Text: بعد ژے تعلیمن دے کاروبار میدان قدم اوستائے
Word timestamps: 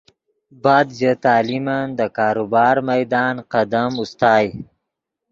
بعد 0.63 0.87
ژے 0.99 1.11
تعلیمن 1.25 1.85
دے 1.97 2.07
کاروبار 2.17 2.75
میدان 2.89 3.35
قدم 3.53 3.89
اوستائے 3.99 4.49